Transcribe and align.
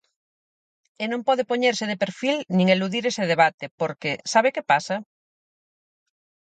E 1.03 1.05
non 1.11 1.21
pode 1.27 1.47
poñerse 1.51 1.85
de 1.91 1.99
perfil 2.03 2.37
nin 2.57 2.67
eludir 2.75 3.03
ese 3.11 3.23
debate 3.33 3.65
porque, 3.79 4.11
¿sabe 4.33 4.49
que 4.55 4.67
pasa? 4.71 4.95